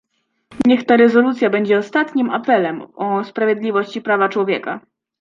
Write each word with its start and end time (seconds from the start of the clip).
Niech 0.67 0.85
ta 0.85 0.95
rezolucja 0.97 1.49
będzie 1.49 1.77
ostatnim 1.77 2.29
apelem 2.29 2.81
o 2.95 3.23
sprawiedliwość 3.23 3.97
i 3.97 4.01
prawa 4.01 4.29
człowieka 4.29 4.81